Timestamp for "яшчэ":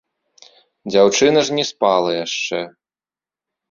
2.25-2.67